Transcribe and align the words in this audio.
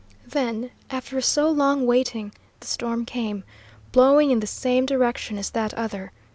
"Then, 0.25 0.71
after 0.89 1.21
so 1.21 1.47
long 1.47 1.85
waiting, 1.85 2.31
the 2.59 2.65
storm 2.65 3.05
came, 3.05 3.43
blowing 3.91 4.31
in 4.31 4.39
the 4.39 4.47
same 4.47 4.83
direction 4.87 5.37
as 5.37 5.51
that 5.51 5.75
other. 5.75 6.11